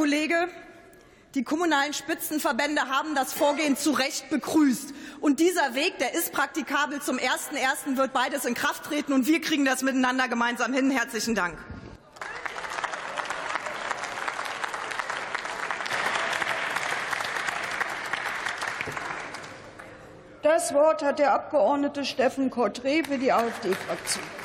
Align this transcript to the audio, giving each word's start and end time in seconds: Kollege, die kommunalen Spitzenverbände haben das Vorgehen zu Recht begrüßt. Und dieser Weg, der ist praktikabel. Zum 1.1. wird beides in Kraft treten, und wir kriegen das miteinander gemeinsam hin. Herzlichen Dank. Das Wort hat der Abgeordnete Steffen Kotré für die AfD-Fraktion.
Kollege, 0.00 0.48
die 1.34 1.44
kommunalen 1.44 1.92
Spitzenverbände 1.92 2.88
haben 2.88 3.14
das 3.14 3.34
Vorgehen 3.34 3.76
zu 3.76 3.90
Recht 3.90 4.30
begrüßt. 4.30 4.94
Und 5.20 5.40
dieser 5.40 5.74
Weg, 5.74 5.98
der 5.98 6.14
ist 6.14 6.32
praktikabel. 6.32 7.02
Zum 7.02 7.18
1.1. 7.18 7.98
wird 7.98 8.14
beides 8.14 8.46
in 8.46 8.54
Kraft 8.54 8.84
treten, 8.84 9.12
und 9.12 9.26
wir 9.26 9.42
kriegen 9.42 9.66
das 9.66 9.82
miteinander 9.82 10.26
gemeinsam 10.26 10.72
hin. 10.72 10.90
Herzlichen 10.90 11.34
Dank. 11.34 11.58
Das 20.42 20.72
Wort 20.72 21.02
hat 21.02 21.18
der 21.18 21.34
Abgeordnete 21.34 22.06
Steffen 22.06 22.50
Kotré 22.50 23.06
für 23.06 23.18
die 23.18 23.32
AfD-Fraktion. 23.32 24.39